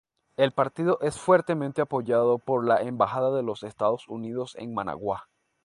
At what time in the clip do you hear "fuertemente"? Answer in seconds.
1.19-1.79